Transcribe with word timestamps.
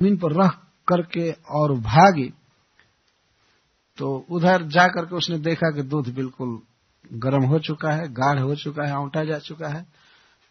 ज़मीन 0.00 0.16
पर 0.16 0.32
रख 0.34 0.58
करके 0.88 1.30
और 1.52 1.72
भागी 1.80 2.32
तो 3.98 4.14
उधर 4.30 4.62
जा 4.68 4.86
करके 4.86 5.16
उसने 5.16 5.38
देखा 5.40 5.70
कि 5.76 5.82
दूध 5.84 6.12
बिल्कुल 6.14 6.58
गर्म 7.14 7.44
हो 7.44 7.58
चुका 7.58 7.92
है, 7.92 8.08
गाढ़ 8.08 8.38
हो 8.38 8.54
चुका 8.56 8.86
है 8.88 8.96
औंटा 8.96 9.24
जा 9.24 9.38
चुका 9.38 9.68
है 9.68 9.86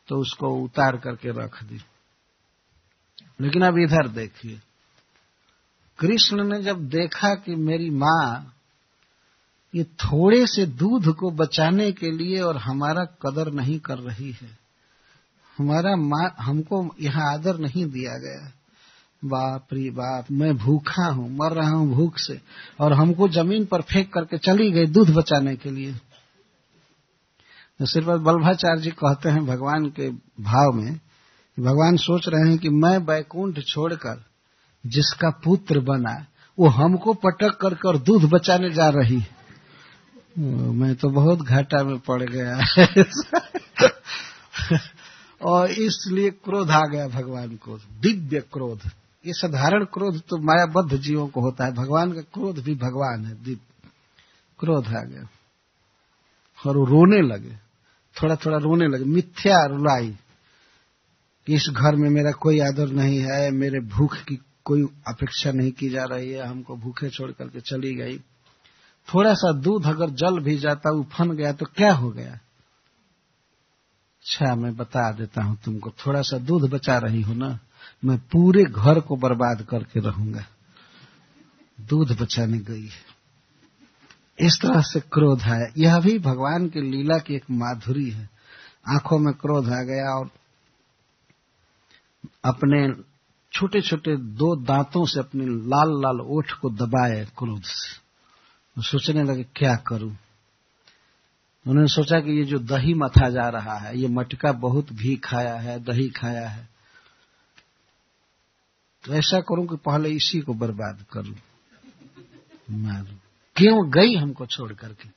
तो 0.10 0.20
उसको 0.21 0.49
उतार 0.55 0.97
करके 0.97 1.31
रख 1.36 1.63
दी। 1.63 1.79
लेकिन 3.41 3.62
अब 3.62 3.78
इधर 3.79 4.07
देखिए, 4.10 4.60
कृष्ण 6.00 6.44
ने 6.44 6.62
जब 6.64 6.88
देखा 6.90 7.34
कि 7.36 7.56
मेरी 7.58 7.90
माँ 7.90 8.54
ये 9.74 9.84
थोड़े 9.84 10.46
से 10.48 10.66
दूध 10.66 11.14
को 11.16 11.32
बचाने 11.34 11.92
के 11.92 12.12
लिए 12.12 12.40
और 12.42 12.58
हमारा 12.58 13.04
कदर 13.24 13.52
नहीं 13.54 13.79
कर 13.79 13.98
रही 14.00 14.32
है, 14.32 14.50
हमारा 15.58 15.96
माँ 15.98 16.30
हमको 16.40 16.86
यहाँ 17.02 17.34
आदर 17.34 17.59
नहीं 17.59 17.86
दिया 17.88 18.18
गया 18.20 18.52
बाप 19.26 19.68
रे 19.73 19.90
बाप, 19.90 20.26
मैं 20.31 20.58
भूखा 20.58 21.05
हूँ, 21.05 21.38
मर 21.38 21.52
रहा 21.52 21.70
हूँ 21.70 21.94
भूख 21.94 22.18
से, 22.18 22.41
और 22.80 22.94
हमको 22.94 23.30
ज़मीन 23.30 23.66
पर 23.66 23.82
फेंक 23.82 24.14
करके 24.14 24.38
चली 24.38 24.72
गई 24.72 24.86
दूध 24.86 25.14
बचाने 25.14 25.55
के 25.55 25.72
लिए। 25.72 25.96
तो 27.80 27.86
सिर्फ़ 27.86 28.08
बल्भाचार्य 28.08 28.82
जी 28.82 28.90
कहते 28.90 29.30
हैं 29.30 29.46
भगवान 29.46 29.86
के 29.86 30.10
भाव 30.44 30.72
में 30.72 31.00
भगवान 31.60 31.98
सोच 31.98 32.27
रहे 32.27 32.50
हैं 32.50 32.58
कि 32.58 32.70
मैं 32.70 33.05
बैकुंठ 33.05 33.60
छोड़कर 33.60 34.26
जिसका 34.86 35.30
पुत्र 35.30 35.80
बना, 35.80 36.26
वो 36.60 36.68
हमको 36.68 37.13
पटक 37.13 37.58
कर 37.62 37.74
कर 37.74 37.98
दूध 37.98 38.30
बचाने 38.30 38.70
जा 38.70 38.90
रही 38.90 39.24
मैं 40.40 40.96
तो 40.96 41.10
बहुत 41.10 41.41
घाटा 41.41 41.84
में 41.84 41.99
पड़ 41.99 42.24
गया। 42.24 42.58
और 45.46 45.72
इसलिए 45.72 46.30
क्रोध 46.30 46.72
आ 46.72 46.86
गया 46.86 47.08
भगवान 47.08 47.55
को, 47.55 47.77
दिव्य 47.77 48.40
क्रोध। 48.40 48.80
ये 49.26 49.34
साधारण 49.34 49.85
क्रोध 49.85 50.21
तो 50.21 50.38
मायाबद्ध 50.38 50.98
जीवों 50.98 51.27
को 51.27 51.41
होता 51.41 51.66
है। 51.66 51.71
भगवान 51.71 52.13
का 52.13 52.21
क्रोध 52.21 52.63
भी 52.63 52.76
भगवान 52.76 53.26
है। 53.26 53.43
दीप, 53.43 53.62
क्रोध 54.59 54.87
आ 54.87 55.04
गया। 55.04 55.27
और 56.68 56.77
वो 56.77 56.85
रोने 56.85 57.21
लगे। 57.27 57.55
थोड़ा 58.21 58.35
थोड़ा 58.35 58.57
रोने 58.57 58.87
लगे। 58.87 59.04
मिथ्या 59.04 59.65
रुलाई। 59.65 60.18
इस 61.48 61.70
घर 61.71 61.96
में 61.96 62.09
मेरा 62.09 62.32
कोई 62.32 62.59
आदर 62.59 62.87
नहीं 62.87 63.20
है। 63.20 63.51
मेरे 63.51 63.79
भूख 63.79 64.17
की 64.17 64.39
कोई 64.63 64.83
अपेक्षा 65.07 65.52
नहीं 65.52 65.71
की 65.71 65.89
जा 65.89 66.03
रही 66.03 66.29
है। 66.29 66.47
हमको 66.47 66.75
भूखे 66.75 67.09
छोड़ 67.09 67.31
करके 67.31 67.61
चली 67.61 67.95
गई। 67.95 68.19
थोड़ा 69.13 69.33
सा 69.33 69.52
दूध 69.52 69.85
अगर 69.85 70.09
जल 70.09 70.39
भी 70.39 70.57
जाता, 70.57 70.91
उफन 70.91 71.31
गया 71.31 71.53
तो 71.53 71.65
क्या 71.65 71.93
हो 71.93 72.09
गया? 72.09 72.31
अच्छा 74.17 74.55
मैं 74.55 74.75
बता 74.75 75.11
देता 75.11 75.43
हूँ 75.43 75.57
तुमको। 75.65 75.89
थोड़ा 75.89 76.21
सा 76.21 76.37
दूध 76.37 76.69
बचा 76.69 76.97
रही 76.97 77.21
हो 77.21 77.33
ना? 77.33 77.59
मैं 78.05 78.17
पूरे 78.17 78.63
घर 78.63 78.99
को 78.99 79.16
बर्बाद 79.16 79.61
करके 79.69 79.99
रहूँगा। 79.99 80.45
दूध 81.81 82.21
बचाने 82.21 82.57
गई 82.57 82.89
इस 84.39 84.59
तरह 84.61 84.81
से 84.81 84.99
क्रोध 84.99 85.41
है 85.41 85.73
यह 85.77 85.99
भी 85.99 86.19
भगवान 86.19 86.69
की 86.69 86.81
लीला 86.81 87.17
की 87.17 87.35
एक 87.35 87.43
माधुरी 87.52 88.09
है। 88.09 88.30
आँखों 88.89 89.19
में 89.19 89.33
क्रोध 89.33 89.69
आ 89.69 89.81
गया 89.81 90.19
और 90.19 90.30
अपने 92.45 93.03
छोटे 93.52 93.81
छोटे 93.81 94.15
दो 94.17 94.55
दांतों 94.55 95.05
से 95.05 95.19
अपने 95.19 95.45
लाल 95.45 95.89
लाल 96.02 96.21
ओठ 96.21 96.52
को 96.52 96.69
दबाए 96.69 97.27
क्रोध 97.38 97.61
से। 97.63 98.08
सोचने 98.81 99.23
लगे, 99.23 99.43
क्या 99.43 99.75
करूँ? 99.75 100.17
उन्होंने 101.67 101.88
सोचा 101.88 102.19
कि 102.19 102.31
ये 102.31 102.43
जो 102.43 102.59
दही 102.59 102.93
मथा 102.93 103.30
जा 103.30 103.49
रहा 103.49 103.77
है, 103.77 103.99
ये 103.99 104.08
मटका 104.08 104.52
बहुत 104.52 104.93
भी 104.93 105.15
खाया 105.15 105.55
है, 105.55 105.80
दही 105.80 106.09
खाया 106.09 106.49
है। 106.49 106.77
तो 109.08 109.13
ऐसा 109.13 109.39
करूँ 109.39 109.67
कि 109.67 109.75
पहले 109.75 110.09
इसी 110.09 110.39
को 110.39 110.53
बर्बाद 110.53 111.05
करूँ 111.11 111.36
मारू 112.72 113.16
क्यों 113.55 113.91
गई 113.91 114.16
हमको 114.16 114.45
छोड़ 114.45 114.73
करके? 114.73 115.09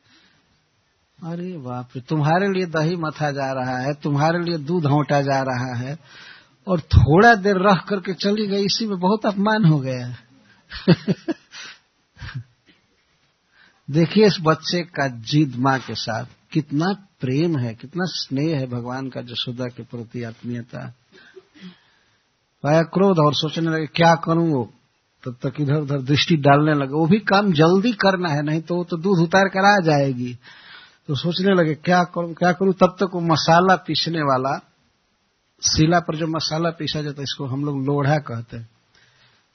अरे 1.29 1.59
बाप 1.59 1.89
रे, 1.97 2.03
तुम्हारे 2.03 2.49
लिए 2.49 2.67
दही 2.67 2.97
मथा 2.97 3.31
जा 3.31 3.53
रहा 3.53 3.79
है, 3.79 3.95
तुम्हारे 3.95 4.45
लिए 4.45 4.59
दूध 4.59 4.87
होटा 4.87 5.23
जा 5.23 5.43
रहा 5.43 5.75
है, 5.75 5.99
और 6.69 6.81
थोड़ा 6.81 7.35
देर 7.35 7.57
रह 7.57 7.75
करके 7.75 8.15
चली 8.15 8.47
गई, 8.47 8.65
इसी 8.65 8.87
में 8.87 8.99
बहुत 8.99 9.27
अपमान 9.27 9.65
हो 9.65 9.81
गया 9.81 10.17
देखिए 13.91 14.27
इस 14.27 14.37
बच्चे 14.41 14.83
का 14.83 15.09
जिद 15.09 15.57
माँ 15.57 15.79
के 15.79 15.95
साथ 15.95 16.25
कितना 16.53 16.93
प्रेम 17.21 17.59
है, 17.59 17.75
कितना 17.75 18.05
स्नेह 18.07 18.59
है 18.59 18.67
भगवान 18.67 19.09
का 19.09 19.21
जसोदा 19.21 19.67
के 19.67 19.83
प्रति 19.83 20.23
आत्मीयता। 20.23 20.95
पाया 22.65 22.83
क्रोध 22.85 23.19
और 23.19 23.35
सोचने 23.35 23.71
लगे, 23.71 23.87
क्या 23.87 24.15
करूँ 24.25 24.49
वो? 24.51 24.65
तब 25.25 25.37
तक 25.43 25.61
इधर 25.61 25.75
उधर 25.75 26.01
दृष्टि 26.03 26.37
डालने 26.39 26.75
लगे, 26.75 26.93
वो 26.93 27.07
भी 27.07 27.19
काम 27.25 27.53
जल्दी 27.53 27.93
करना 27.93 28.29
है, 28.29 28.43
नहीं 28.43 28.61
तो 28.61 28.77
वो 28.77 28.85
तो 28.85 28.97
दूध 28.97 29.19
उतार 29.19 29.49
कर 29.49 29.65
आ 29.65 29.77
जाएगी। 29.85 30.33
तो 31.09 31.15
सोचने 31.15 31.55
लगे, 31.55 31.75
क्या 31.75 32.03
करूँ 32.05 32.35
क्या 32.35 32.53
करूँ? 32.53 32.73
तब 32.73 32.97
तक 33.01 33.15
वो 33.15 33.21
मसाला 33.23 33.77
पीसने 33.77 34.23
वाला, 34.23 34.57
शिला 35.63 35.99
पर 36.01 36.17
जो 36.17 36.27
मसाला 36.27 36.71
पीसा 36.71 37.03
जाता 37.03 37.23
इसको 37.23 37.47
हम 37.47 37.65
लोग 37.65 37.85
लोढ़ा 37.87 38.17
कहते 38.19 38.57
हैं। 38.57 38.69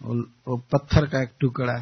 वो 0.01 0.57
पत्थर 0.73 1.05
का 1.05 1.21
एक 1.21 1.29
टुकड़ा, 1.39 1.77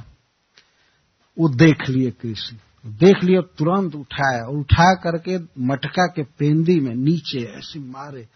वो 1.38 1.50
देख 1.50 1.90
लिए 1.90 2.12
कृष्ण। 2.12 2.58
देख 2.86 3.24
लिया 3.24 3.42
तुरंत 3.58 3.96
उठाया 3.96 4.46
उठा 4.50 4.94
करके 4.96 5.38
मटका 5.66 6.06
के 6.08 6.24
पेंदी 6.40 6.80
में 6.80 6.94
नीचे 6.96 7.44
ऐसे 7.58 7.80
मारे। 7.82 8.28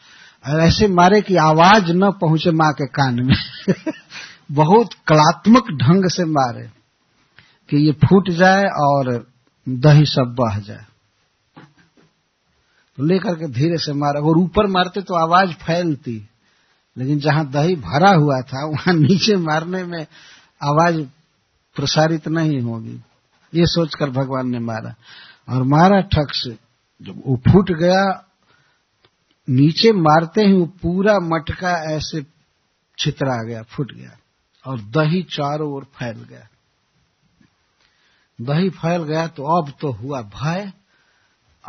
और 0.45 0.59
ऐसे 0.61 0.87
मारे 0.87 1.21
कि 1.21 1.35
आवाज़ 1.35 1.91
न 1.91 2.11
पहुँचे 2.11 2.51
माँ 2.51 2.73
के 2.73 2.87
कान 2.87 3.25
में। 3.25 3.35
बहुत 4.51 4.93
कलात्मक 5.07 5.63
ढंग 5.71 6.09
से 6.09 6.25
मारे 6.25 6.69
कि 7.69 7.77
ये 7.77 7.91
फूट 7.91 8.29
जाए 8.29 8.63
और 8.63 9.27
दही 9.69 10.05
सब 10.05 10.35
बह 10.39 10.59
जाए। 10.59 10.85
तो 12.97 13.03
लेकर 13.03 13.35
के 13.35 13.47
धीरे 13.47 13.77
से 13.77 13.93
मारा। 13.93 14.19
और 14.19 14.37
ऊपर 14.37 14.67
मारते 14.67 15.01
तो 15.01 15.13
आवाज़ 15.13 15.49
फैलती, 15.49 16.29
लेकिन 16.97 17.19
जहाँ 17.19 17.49
दही 17.49 17.75
भरा 17.75 18.09
हुआ 18.09 18.41
था, 18.41 18.65
वहाँ 18.65 18.93
नीचे 18.93 19.35
मारने 19.35 19.83
में 19.83 20.07
आवाज़ 20.63 21.01
प्रसारित 21.75 22.27
नहीं 22.27 22.61
होगी। 22.61 23.01
ये 23.55 23.65
सोचकर 23.65 24.09
भगवान 24.09 24.49
ने 24.49 24.59
मारा। 24.59 24.95
और 25.49 25.63
मारा 25.63 26.01
ठक 26.01 26.27
से 26.31 26.57
जब 27.01 27.23
वो 27.27 27.41
फूट 27.51 27.71
गया 27.71 28.26
नीचे 29.49 29.91
मारते 29.91 30.41
ही 30.41 30.53
वो 30.53 30.65
पूरा 30.65 31.19
मटका 31.19 31.95
ऐसे 31.95 32.25
छितरा 32.97 33.43
गया, 33.43 33.63
फूट 33.63 33.93
गया 33.93 34.17
और 34.65 34.79
दही 34.79 35.23
चारों 35.23 35.71
ओर 35.73 35.83
फैल 35.83 36.23
गया। 36.23 36.47
दही 38.41 38.69
फैल 38.69 39.03
गया 39.03 39.27
तो 39.27 39.43
अब 39.61 39.73
तो 39.81 39.91
हुआ 39.91 40.21
भय, 40.21 40.71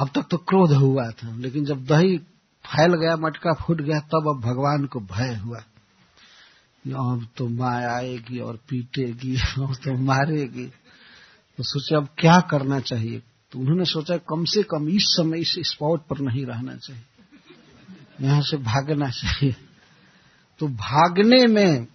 अब 0.00 0.10
तक 0.14 0.26
तो 0.30 0.36
क्रोध 0.36 0.72
हुआ 0.72 1.10
था, 1.10 1.36
लेकिन 1.36 1.64
जब 1.64 1.84
दही 1.84 2.18
फैल 2.64 2.94
गया, 2.94 3.16
मटका 3.16 3.52
फूट 3.54 3.80
गया, 3.80 4.00
तब 4.00 4.28
अब 4.28 4.40
भगवान 4.40 4.86
को 4.86 5.00
भय 5.00 5.34
हुआ 5.34 5.58
अब 6.88 7.26
तो 7.36 7.48
माँ 7.48 7.80
आएगी 7.82 8.38
और 8.38 8.56
पीटेगी, 8.56 9.36
अब 9.36 9.74
तो 9.74 9.96
मारेगी। 9.96 10.66
तो 11.58 11.62
सोचे 11.62 11.96
अब 11.96 12.08
क्या 12.18 12.40
करना 12.40 12.80
चाहिए? 12.80 13.22
तो 13.52 13.58
उन्होंने 13.58 13.84
सोचा 13.84 14.16
कम 14.16 14.44
से 14.44 14.62
कम 14.62 14.88
इस 14.88 15.02
समय 15.02 15.40
इस 15.40 15.54
स्पॉट 15.58 16.00
पर 16.00 16.18
नहीं 16.18 16.46
रहना 16.46 16.76
चाहिए। 16.76 17.02
यहाँ 18.20 18.42
से 18.42 18.56
भागना 18.56 19.10
चाहिए। 19.10 19.56
तो 20.58 20.68
भागने 20.68 21.46
में 21.46 21.86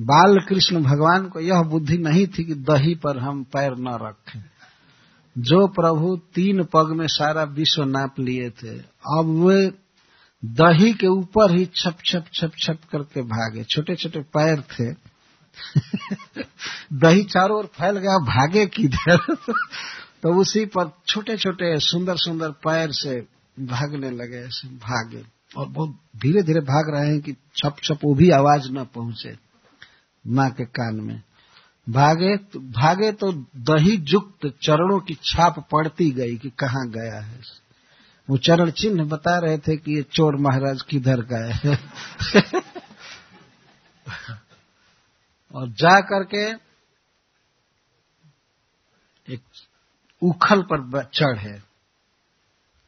बाल 0.00 0.38
कृष्ण 0.48 0.82
भगवान 0.82 1.28
को 1.28 1.40
यह 1.40 1.62
बुद्धि 1.62 1.98
नहीं 1.98 2.26
थी 2.26 2.44
कि 2.44 2.54
दही 2.54 2.94
पर 2.94 3.18
हम 3.18 3.44
पैर 3.44 3.70
न 3.70 3.98
रखें। 4.02 4.44
जो 5.38 5.66
प्रभु 5.66 6.16
तीन 6.34 6.64
पग 6.64 6.92
में 6.92 7.06
सारा 7.06 7.42
विश्व 7.42 7.84
नाप 7.84 8.14
लिए 8.18 8.50
थे, 8.50 8.78
अब 9.18 9.44
वे 9.46 9.72
दही 10.44 10.92
के 10.92 11.06
ऊपर 11.06 11.56
ही 11.56 11.66
छप 11.66 11.96
छप 12.04 12.24
छप 12.34 12.52
छप 12.62 12.78
करके 12.92 13.22
भागे। 13.22 13.64
छोटे 13.64 13.94
छोटे 13.94 14.20
पैर 14.20 14.60
थे। 14.60 14.92
दही 16.92 17.22
चारों 17.22 17.58
ओर 17.58 17.66
फैल 17.66 17.98
गया, 17.98 18.18
भागे 18.18 18.66
किधर? 18.66 19.34
तो 20.22 20.40
उसी 20.40 20.66
पर 20.66 20.92
छोटे 21.06 21.36
छोटे 21.36 21.80
सुंदर 21.80 22.16
सुंदर 22.16 22.50
पैर 22.50 22.88
से 22.92 23.39
भागने 23.66 24.10
लगे 24.10 24.36
ऐसे 24.36 24.68
भागे। 24.68 25.24
और 25.56 25.68
बहुत 25.68 25.90
धीरे 26.16 26.42
धीरे 26.42 26.60
भाग 26.60 26.94
रहे 26.94 27.08
हैं 27.08 27.20
कि 27.20 27.32
छप 27.32 27.76
छप 27.84 27.98
वो 28.04 28.14
भी 28.14 28.30
आवाज़ 28.30 28.68
न 28.70 28.84
पहुँचे 28.84 29.38
माँ 30.26 30.50
के 30.50 30.64
कान 30.64 30.94
में। 30.94 31.22
भागे 31.88 32.36
तो 32.36 32.58
भागे 32.60 33.12
तो 33.12 33.32
दही 33.56 33.96
जुक्त 33.96 34.46
चरणों 34.62 35.00
की 35.00 35.14
छाप 35.14 35.68
पड़ती 35.72 36.10
गई 36.10 36.36
कि 36.36 36.50
कहाँ 36.50 36.88
गया 36.88 37.20
है। 37.20 37.40
वो 38.30 38.38
चरण 38.38 38.70
चिन्ह 38.70 39.04
बता 39.04 39.38
रहे 39.38 39.58
थे 39.58 39.76
कि 39.76 39.96
ये 39.96 40.02
चोर 40.02 40.36
महाराज 40.36 40.82
किधर 40.82 41.20
गए 41.20 41.52
हैं। 41.52 41.92
और 45.54 45.68
जा 45.68 46.00
करके 46.00 46.50
एक 49.34 49.40
उखल 50.22 50.62
पर 50.62 51.04
चढ़े। 51.04 51.69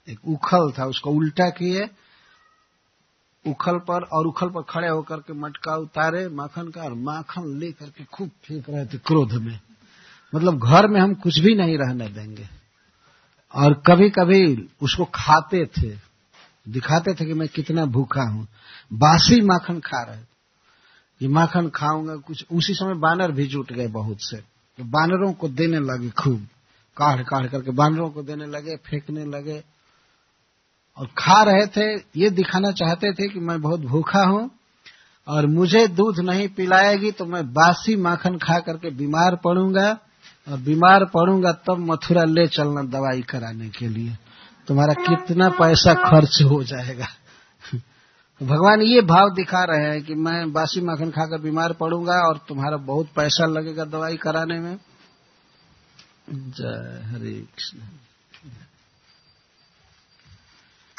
एक 0.08 0.18
उखल 0.28 0.72
था, 0.78 0.84
उसको 0.86 1.10
उल्टा 1.10 1.50
किए, 1.50 1.90
उखल 3.46 3.78
पर 3.78 4.02
और 4.02 4.26
उखल 4.26 4.48
पर 4.48 4.62
खड़े 4.62 4.88
होकर 4.88 5.16
के 5.16 5.32
मटका, 5.32 5.76
उतारे, 5.76 6.28
माखन 6.28 6.68
का, 6.68 6.82
और 6.82 6.94
माखन 6.94 7.58
ले 7.58 7.72
करके 7.72 8.04
खूब 8.04 8.30
फेंक 8.44 8.64
रहे 8.70 8.86
थे 8.86 8.98
क्रोध 8.98 9.32
में। 9.32 9.60
मतलब 10.34 10.58
घर 10.58 10.88
में 10.88 11.00
हम 11.00 11.14
कुछ 11.14 11.38
भी 11.38 11.54
नहीं 11.54 11.78
रहने 11.78 12.08
देंगे। 12.08 12.48
और 13.54 13.82
कभी 13.86 14.10
कभी 14.10 14.68
उसको 14.82 15.04
खाते 15.04 15.66
थे, 15.66 15.96
दिखाते 16.68 17.14
थे 17.14 17.26
कि 17.26 17.34
मैं 17.34 17.48
कितना 17.48 17.84
भूखा 17.84 18.22
हूँ। 18.22 18.48
बासी 18.92 19.40
माखन 19.40 19.80
खा 19.80 20.02
रहे 20.02 20.20
ये 21.22 21.28
माखन 21.28 21.68
खाऊँगा, 21.68 22.16
कुछ 22.16 22.46
उसी 22.52 22.74
समय 22.74 22.94
बानर 22.94 23.32
भी 23.32 23.46
जुट 23.46 23.72
गए 23.72 23.86
बहुत 23.86 24.16
से। 24.20 24.36
तो 24.78 24.84
बानरों 24.84 25.32
को 25.32 25.48
देने 25.48 25.78
लगे 25.78 26.10
खूब। 26.10 26.48
काढ़ 26.96 27.22
काढ़ 27.22 27.46
करके 27.46 27.70
बानरों 27.70 28.10
को 28.10 28.22
देने 28.22 28.46
लगे, 28.46 28.76
फेंकने 28.76 29.24
लगे। 29.24 29.64
और 30.98 31.06
खा 31.06 31.42
रहे 31.42 31.66
थे, 31.66 31.94
ये 32.16 32.30
दिखाना 32.30 32.70
चाहते 32.72 33.12
थे 33.12 33.28
कि 33.28 33.40
मैं 33.40 33.60
बहुत 33.62 33.80
भूखा 33.80 34.24
हूँ 34.24 34.50
और 35.28 35.46
मुझे 35.46 35.86
दूध 35.88 36.18
नहीं 36.20 36.48
पिलाएगी 36.48 37.10
तो 37.10 37.24
मैं 37.24 37.52
बासी 37.52 37.96
माखन 37.96 38.38
खा 38.38 38.58
करके 38.58 38.90
बीमार 38.90 39.36
पड़ूँगा 39.36 39.98
और 40.48 40.58
बीमार 40.58 41.04
पड़ूँगा 41.04 41.52
तब 41.52 41.78
मथुरा 41.78 42.24
ले 42.24 42.46
चलना 42.46 42.82
दवाई 42.82 43.22
कराने 43.22 43.68
के 43.68 43.88
लिए। 43.88 44.16
तुम्हारा 44.68 44.94
कितना 44.94 45.48
पैसा 45.48 45.94
खर्च 45.94 46.42
हो 46.42 46.62
जाएगा। 46.64 47.06
भगवान 48.42 48.82
ये 48.82 49.00
भाव 49.00 49.30
दिखा 49.34 49.64
रहे 49.64 49.90
हैं 49.90 50.02
कि 50.02 50.14
मैं 50.14 50.52
बासी 50.52 50.80
माखन 50.80 51.10
खाकर 51.10 51.40
बीमार 51.40 51.72
पड़ूँगा 51.72 52.28
और 52.28 52.40
तुम्हारा 52.48 52.76
बहुत 52.76 53.08
पैसा 53.16 53.46
लगेगा 53.46 53.84
दवाई 53.84 54.16
कराने 54.16 54.58
में। 54.60 54.76
जय 56.30 57.02
हरे 57.04 57.32
कृष्ण। 57.32 57.78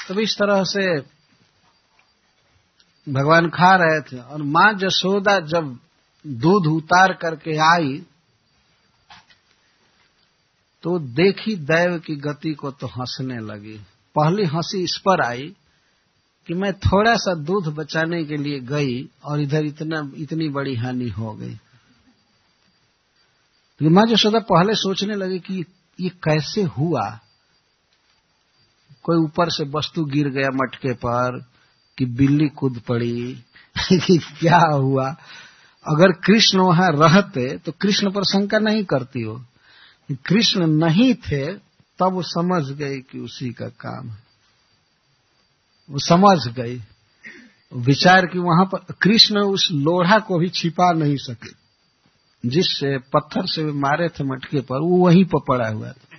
तब 0.09 0.19
इस 0.19 0.35
तरह 0.35 0.63
से 0.63 1.01
भगवान 3.11 3.49
खा 3.49 3.75
रहे 3.75 4.01
थे 4.01 4.17
और 4.17 4.43
माँ 4.43 4.73
जसोदा 4.73 5.39
जब 5.39 5.79
दूध 6.27 6.67
उतार 6.67 7.13
करके 7.13 7.57
आई 7.57 8.05
तो 10.83 10.99
देखी 10.99 11.55
दैव 11.55 11.99
की 11.99 12.15
गति 12.15 12.53
को 12.53 12.71
तो 12.71 12.87
हंसने 12.87 13.39
लगी। 13.39 13.77
पहली 14.15 14.45
हँसी 14.45 14.83
इस 14.83 14.97
पर 14.97 15.21
आई 15.21 15.55
कि 16.47 16.53
मैं 16.53 16.73
थोड़ा 16.73 17.15
सा 17.15 17.33
दूध 17.33 17.67
बचाने 17.67 18.23
के 18.25 18.37
लिए 18.37 18.59
गई 18.59 19.09
और 19.25 19.41
इधर 19.41 19.65
इतना, 19.65 20.11
इतनी 20.15 20.49
बड़ी 20.49 20.75
हानि 20.75 21.09
हो 21.09 21.33
गई। 21.33 21.55
तो 23.79 23.89
माँ 23.89 24.05
जसोदा 24.05 24.39
पहले 24.39 24.73
सोचने 24.73 25.15
लगी 25.15 25.39
कि 25.39 25.65
ये 26.01 26.09
कैसे 26.09 26.61
हुआ? 26.61 27.19
कोई 29.03 29.17
ऊपर 29.17 29.49
से 29.49 29.63
वस्तु 29.69 30.05
गिर 30.05 30.29
गया 30.29 30.49
मटके 30.53 30.93
पर 30.93 31.45
कि 31.97 32.05
बिल्ली 32.05 32.47
कूद 32.47 32.81
पड़ी, 32.87 33.43
कि 33.91 34.17
क्या 34.17 34.59
हुआ? 34.73 35.15
अगर 35.87 36.11
कृष्ण 36.11 36.59
वहाँ 36.59 36.89
रहते 36.91 37.57
तो 37.57 37.71
कृष्ण 37.71 38.11
पर 38.11 38.23
शंका 38.23 38.59
नहीं 38.59 38.83
करती 38.83 39.21
हो। 39.21 39.45
कृष्ण 40.11 40.67
नहीं 40.67 41.13
थे, 41.13 41.53
तब 41.99 42.13
वो 42.13 42.21
समझ 42.21 42.77
गई 42.77 42.99
कि 42.99 43.19
उसी 43.19 43.49
का 43.53 43.67
काम 43.67 44.09
है। 44.09 44.23
वो 45.91 45.99
समझ 45.99 46.47
गई। 46.47 46.81
विचार 47.73 48.25
कि 48.25 48.39
वहाँ 48.39 48.65
पर 48.65 48.93
कृष्ण 49.01 49.39
उस 49.39 49.69
लोढ़ा 49.71 50.19
को 50.19 50.39
भी 50.39 50.49
छिपा 50.49 50.91
नहीं 50.91 51.17
सके। 51.17 51.63
जिससे 52.45 52.97
पत्थर 52.97 53.45
से 53.45 53.63
मारे 53.63 54.09
थे 54.09 54.23
मटके 54.23 54.59
पर, 54.61 54.79
वो 54.79 55.05
वहीं 55.05 55.25
पर 55.25 55.39
पड़ा 55.47 55.69
हुआ 55.69 55.91
था। 55.91 56.17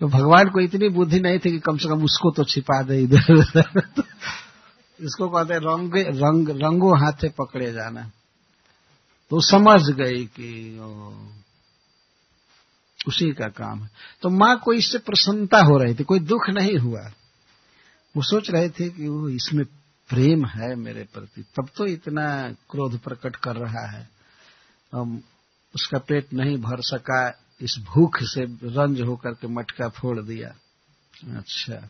तो 0.00 0.08
भगवान 0.08 0.48
को 0.50 0.60
इतनी 0.60 0.88
बुद्धि 0.88 1.20
नहीं 1.20 1.38
थी 1.38 1.50
कि 1.50 1.58
कम 1.58 1.76
से 1.76 1.88
कम 1.88 2.02
उसको 2.04 2.30
तो 2.30 2.44
छिपा 2.44 2.82
दे 2.82 2.98
इधर 3.02 3.62
इसको 5.00 5.28
कहते 5.28 5.56
रंग 5.60 5.94
रंग 6.16 6.48
रंगो 6.62 6.94
हाथे 6.96 7.28
पकड़े 7.28 7.72
जाना। 7.72 8.10
तो 9.30 9.40
समझ 9.40 9.80
गई 9.96 10.24
कि 10.38 10.48
उसी 13.00 13.30
का 13.32 13.48
काम 13.48 13.82
है। 13.82 13.90
तो 14.22 14.28
माँ 14.30 14.56
को 14.58 14.72
इससे 14.72 14.98
प्रसन्नता 14.98 15.58
हो 15.58 15.76
रही 15.78 15.94
थी, 15.94 16.04
कोई 16.04 16.20
दुख 16.20 16.48
नहीं 16.50 16.76
हुआ। 16.78 17.00
वो 18.14 18.22
सोच 18.22 18.50
रहे 18.50 18.68
थे 18.70 18.88
कि 18.88 19.08
वो 19.08 19.28
इसमें 19.28 19.64
प्रेम 20.10 20.44
है 20.46 20.74
मेरे 20.76 21.06
प्रति। 21.14 21.42
तब 21.56 21.68
तो 21.76 21.86
इतना 21.86 22.26
क्रोध 22.70 22.98
प्रकट 22.98 23.36
कर 23.36 23.56
रहा 23.56 23.86
है। 23.90 24.08
उसका 25.74 25.98
पेट 25.98 26.32
नहीं 26.32 26.56
भर 26.58 26.80
सका 26.82 27.28
इस 27.60 27.76
भूख 27.78 28.18
से 28.22 28.44
रंज 28.44 29.00
होकर 29.00 29.30
के 29.30 29.46
मटका 29.46 29.88
फोड़ 29.88 30.20
दिया। 30.20 30.48
अच्छा। 31.36 31.88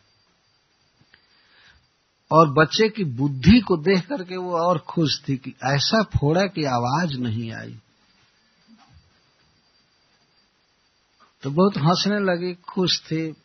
और 2.31 2.53
बच्चे 2.53 2.89
की 2.89 3.03
बुद्धि 3.03 3.59
को 3.59 3.77
देख 3.77 4.07
करके 4.07 4.37
वो 4.37 4.57
और 4.57 4.77
खुश 4.79 5.21
थी 5.29 5.37
कि 5.37 5.53
ऐसा 5.63 6.03
फोड़ा 6.03 6.45
कि 6.45 6.63
आवाज़ 6.63 7.17
नहीं 7.17 7.51
आई। 7.53 7.79
तो 11.43 11.51
बहुत 11.51 11.77
हंसने 11.77 12.19
लगी, 12.19 12.53
खुश 12.53 13.01
थी। 13.01 13.35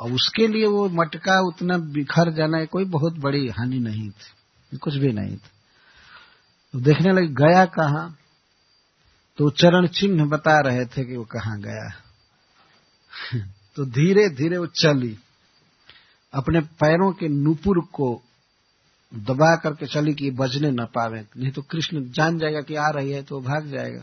और 0.00 0.12
उसके 0.12 0.46
लिए 0.46 0.66
वो 0.66 0.88
मटका 0.88 1.40
उतना 1.40 1.76
बिखर 1.78 2.32
जाना 2.32 2.64
कोई 2.64 2.84
बहुत 2.84 3.12
बड़ी 3.12 3.48
हानि 3.48 3.78
नहीं 3.78 4.10
थी, 4.10 4.76
कुछ 4.76 4.94
भी 4.94 5.12
नहीं 5.12 5.36
था। 5.36 5.50
तो 6.72 6.80
देखने 6.80 7.12
लगी, 7.12 7.26
गया 7.26 7.64
कहा? 7.66 8.14
तो 9.36 9.50
चरण 9.50 9.86
चिन्ह 9.86 10.24
बता 10.24 10.60
रहे 10.60 10.84
थे 10.84 11.04
कि 11.04 11.16
वो 11.16 11.24
कहाँ 11.24 11.60
गया। 11.60 11.92
तो 13.76 13.84
धीरे 13.84 14.28
धीरे 14.28 14.58
वो 14.58 14.66
चली। 14.66 15.18
अपने 16.32 16.60
पैरों 16.60 17.12
के 17.12 17.28
नुपुर 17.28 17.78
को 17.92 18.22
दबा 19.14 19.56
करके 19.56 19.86
चली 19.86 20.14
कि 20.14 20.30
बजने 20.30 20.70
न 20.70 20.86
पावे। 20.94 21.26
नहीं 21.36 21.50
तो 21.50 21.62
कृष्ण 21.62 22.10
जान 22.10 22.38
जाएगा 22.38 22.60
कि 22.60 22.74
आ 22.74 22.90
रही 22.90 23.10
है 23.10 23.22
तो 23.22 23.40
भाग 23.40 23.66
जाएगा। 23.66 24.02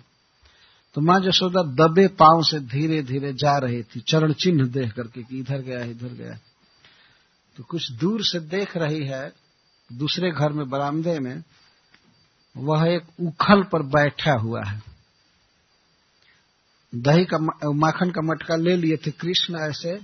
तो 0.93 1.01
माँ 1.01 1.19
जसोदा 1.19 1.63
दबे 1.63 2.07
पाँव 2.07 2.43
से 2.43 2.59
धीरे 2.59 3.03
धीरे 3.03 3.33
जा 3.33 3.57
रही 3.57 3.83
थी। 3.83 3.99
चरण 3.99 4.33
चिन्ह 4.33 4.67
देख 4.67 4.93
करके 4.93 5.23
कि 5.23 5.39
इधर 5.39 5.57
गया 5.57 5.83
इधर 5.85 6.07
गया। 6.07 6.39
तो 7.57 7.63
कुछ 7.63 7.91
दूर 7.91 8.23
से 8.23 8.39
देख 8.39 8.77
रही 8.77 9.05
है, 9.05 9.33
दूसरे 9.93 10.31
घर 10.31 10.49
में 10.49 10.69
बरामदे 10.69 11.19
में, 11.19 11.43
वह 12.57 12.87
एक 12.87 13.03
उखल 13.21 13.63
पर 13.63 13.81
बैठा 13.81 14.33
हुआ 14.33 14.63
है। 14.63 14.88
दही 16.93 17.25
का 17.25 17.37
माखन 17.73 18.11
का 18.11 18.21
मटका 18.21 18.55
ले 18.55 18.75
लिए 18.75 18.97
थे 18.97 19.11
कृष्ण 19.11 19.59
ऐसे, 19.59 19.99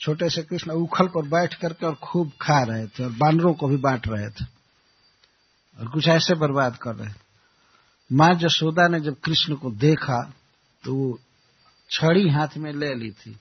छोटे 0.00 0.28
से 0.30 0.42
कृष्ण 0.42 0.72
उखल 0.72 1.06
पर 1.06 1.28
बैठ 1.28 1.54
करके 1.54 1.86
और 1.86 1.94
खूब 2.02 2.30
खा 2.40 2.62
रहे 2.62 2.86
थे 2.86 3.04
और 3.04 3.10
बानरों 3.12 3.52
को 3.54 3.68
भी 3.68 3.76
बांट 3.76 4.08
रहे 4.08 4.28
थे 4.30 4.44
और 5.78 5.88
कुछ 5.88 6.08
ऐसे 6.08 6.34
बर्बाद 6.34 6.76
कर 6.76 6.94
रहे 6.94 7.08
थे। 7.08 7.22
माँ 8.10 8.34
जसोदा 8.34 8.88
ने 8.88 9.00
जब 9.00 9.20
कृष्ण 9.20 9.54
को 9.54 9.70
देखा 9.70 10.20
तो 10.84 10.94
वो 10.94 11.18
छड़ी 11.90 12.28
हाथ 12.28 12.56
में 12.56 12.72
ले 12.72 12.94
ली 12.94 13.10
थी। 13.10 13.36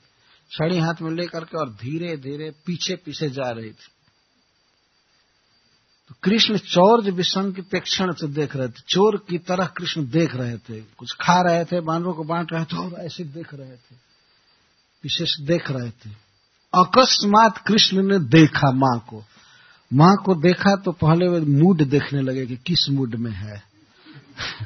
छड़ी 0.52 0.80
हाथ 0.80 1.02
में 1.02 1.12
लेकर 1.12 1.44
के 1.44 1.58
और 1.58 1.70
धीरे 1.74 2.16
धीरे 2.18 2.50
पीछे 2.66 2.96
पीछे 2.96 3.30
जा 3.30 3.50
रही 3.50 3.72
थी। 3.72 3.92
कृष्ण 6.24 6.58
चौर 6.58 7.12
विषम 7.12 7.52
की 7.52 7.62
पेक्षण 7.62 8.12
से 8.12 8.28
देख 8.28 8.56
रहे 8.56 8.68
थे, 8.68 8.82
चोर 8.88 9.26
की 9.30 9.38
तरह 9.38 9.66
कृष्ण 9.66 10.10
देख 10.10 10.36
रहे 10.36 10.58
थे। 10.58 10.82
कुछ 10.82 11.12
खा 11.22 11.42
रहे 11.42 11.66
थे 11.66 11.82
बानरों 11.82 12.14
को 12.14 12.24
बांट 12.24 12.54
रहे 12.54 12.66
थे 12.66 12.78
और 12.78 12.94
ऐसे 12.94 13.24
देख 13.24 13.54
रहे 13.54 13.72
थे। 13.72 13.96
विशेष 15.04 15.40
देख 15.40 15.72
रहे 15.72 15.90
थे। 15.90 16.10
अकस्मात 16.74 17.58
कृष्ण 17.58 18.04
ने 18.04 18.20
देखा 18.20 18.72
माँ 18.72 19.06
को। 19.10 19.24
माँ 19.94 20.16
को 20.26 20.36
देखा 20.36 20.76
तो 20.76 20.92
पहले 20.92 21.28
वे 21.28 21.40
मूड 21.40 21.84
देखने 21.84 22.22
लगे 22.22 22.46
कि 22.46 22.56
किस 22.56 22.90
मूड 22.90 23.16
में 23.16 23.32
है। 23.32 23.64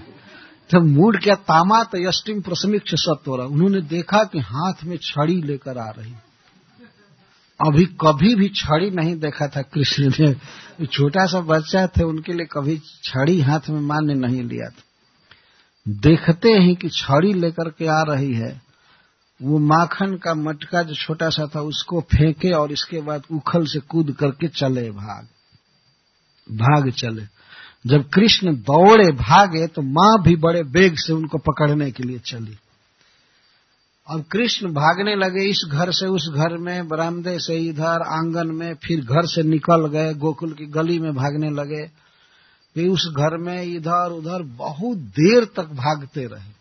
तो 0.70 0.80
मूड 0.80 1.24
क्या 1.24 1.36
तामात 1.36 1.92
यष्टिम 1.96 2.42
प्रसमिक्ष 2.42 2.92
सत्व 2.96 3.36
रहा, 3.36 3.46
उन्होंने 3.46 3.82
देखा 3.82 4.24
कि 4.24 4.39
हाथ 4.39 4.74
में 4.84 4.98
छड़ी 4.98 5.42
लेकर 5.42 5.77
आ 5.77 5.89
रही। 5.89 6.13
अभी 7.66 7.86
कभी 7.86 8.36
भी 8.36 8.50
छड़ी 8.50 8.90
नहीं 8.90 9.16
देखा 9.16 9.48
था 9.48 9.62
कृष्ण 9.62 10.14
ने। 10.20 10.36
छोटा 10.86 11.26
सा 11.26 11.40
बच्चा 11.40 11.88
थे, 11.88 12.04
उनके 12.04 12.34
लिए 12.34 12.46
कभी 12.46 12.82
छड़ी 13.04 13.42
हाथ 13.42 13.60
में 13.70 13.82
मान्य 13.82 14.14
नहीं 14.14 14.44
लिया 14.44 14.70
था। 14.70 14.84
देखते 15.88 16.50
ही 16.50 16.76
कि 16.76 16.90
छड़ी 16.90 17.34
लेकर 17.34 17.70
के 17.70 17.88
आ 17.88 18.02
रही 18.02 18.34
है। 18.34 18.62
वो 19.42 19.60
माखन 19.60 20.16
का 20.16 20.34
मटका 20.34 20.84
जो 20.84 20.96
छोटा 20.96 21.30
सा 21.30 21.48
था, 21.56 21.62
उसको 21.62 22.02
फेंके 22.02 22.52
और 22.52 22.72
इसके 22.72 23.02
बाद 23.02 23.24
उखल 23.32 23.66
से 23.66 23.80
कूद 23.80 24.12
करके 24.12 24.48
चले 24.48 24.92
भाग। 24.92 25.28
भाग 26.52 26.90
चले। 26.90 27.24
जब 27.88 28.10
कृष्ण 28.10 28.56
दौड़े 28.56 29.12
भागे 29.12 29.68
तो 29.68 29.82
माँ 29.82 30.24
भी 30.24 30.36
बड़े 30.36 30.64
बेग 30.64 30.96
से 30.98 31.14
उनको 31.14 31.38
पकड़ने 31.38 31.92
के 31.92 32.04
लिए 32.04 32.20
चली। 32.20 32.58
अब 34.10 34.24
कृष्ण 34.32 34.68
भागने 34.68 35.16
लगे 35.16 35.50
इस 35.50 35.70
घर 35.72 35.92
से 35.92 36.06
उस 36.06 36.30
घर 36.36 36.58
में, 36.58 36.88
बरामदे 36.88 37.40
से 37.40 37.58
इधर, 37.58 38.02
आँगन 38.02 38.48
में, 38.48 38.74
फिर 38.74 39.02
घर 39.02 39.26
से 39.26 39.44
निकल 39.44 39.88
गए, 39.88 40.14
गोकुल 40.14 40.54
की 40.54 40.66
गली 40.66 41.00
में 41.00 41.16
भागने 41.16 41.50
लगे। 41.50 41.88
फिर 42.74 42.90
उस 42.90 43.08
घर 43.08 43.38
में 43.38 43.64
इधर 43.64 44.12
उधर 44.12 44.44
बहुत 44.44 44.98
देर 44.98 45.46
तक 45.46 45.64
भागते 45.64 46.26
रहे। 46.26 46.58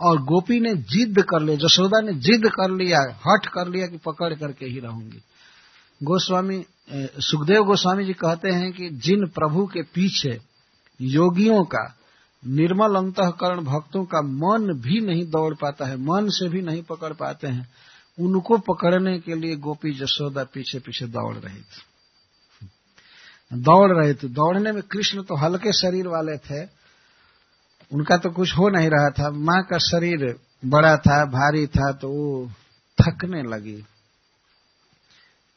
और 0.00 0.18
गोपी 0.18 0.60
ने 0.60 0.74
जिद 0.74 1.22
कर 1.22 1.42
लिया, 1.42 1.56
जसोदा 1.56 2.00
ने 2.00 2.12
जिद 2.12 2.42
कर 2.46 2.70
लिया 2.70 3.00
हट 3.00 3.46
कर 3.46 3.68
लिया 3.68 3.86
कि 3.86 3.96
पकड़ 3.96 4.34
करके 4.34 4.66
ही 4.66 4.78
रहूँगी। 4.78 5.22
गोस्वामी 6.02 6.64
सुखदेव 7.20 7.62
गोस्वामी 7.62 8.04
जी 8.04 8.12
कहते 8.12 8.50
हैं 8.50 8.72
कि 8.72 8.88
जिन 8.90 9.26
प्रभु 9.26 9.66
के 9.66 9.82
पीछे 9.82 10.40
योगियों 11.00 11.64
का 11.64 11.96
निर्मल 12.46 12.94
अंतकरण 12.94 13.60
भक्तों 13.60 14.04
का 14.04 14.20
मन 14.22 14.72
भी 14.72 15.00
नहीं 15.00 15.30
दौड़ 15.30 15.54
पाता 15.54 15.84
है, 15.84 15.96
मन 15.96 16.28
से 16.28 16.48
भी 16.48 16.62
नहीं 16.62 16.82
पकड़ 16.82 17.12
पाते 17.12 17.46
हैं। 17.46 17.68
उनको 18.20 18.58
पकड़ने 18.58 19.18
के 19.18 19.34
लिए 19.34 19.56
गोपी 19.56 19.90
जसोदा 19.90 20.44
पीछे 20.44 20.78
पीछे 20.78 21.06
दौड़ 21.06 21.36
रही 21.36 21.60
थी। 21.60 21.94
दौड़ 23.52 23.92
रहे 23.92 24.14
थे। 24.14 24.28
दौड़ने 24.28 24.72
में 24.72 24.82
कृष्ण 24.82 25.22
तो 25.22 25.36
हल्के 25.36 25.72
शरीर 25.72 26.06
वाले 26.06 26.36
थे। 26.36 26.68
उनका 27.92 28.16
तो 28.16 28.30
कुछ 28.30 28.56
हो 28.58 28.68
नहीं 28.68 28.90
रहा 28.90 29.10
था। 29.10 29.30
माँ 29.30 29.62
का 29.62 29.78
शरीर 29.78 30.38
बड़ा 30.64 30.96
था, 30.96 31.24
भारी 31.24 31.66
था 31.66 31.92
तो 31.92 32.08
वो 32.08 32.52
थकने 33.02 33.42
लगी। 33.42 33.84